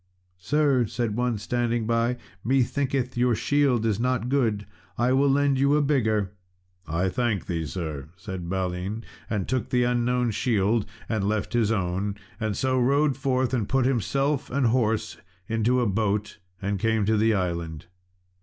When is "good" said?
4.29-4.65